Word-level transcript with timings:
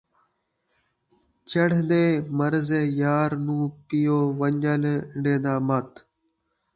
چڑھدے 1.49 2.03
مرزے 2.37 2.81
یار 3.01 3.31
نوں 3.45 3.63
پیو 3.87 4.19
ون٘جل 4.39 4.83
ݙین٘دا 5.21 5.53
مت 5.67 5.91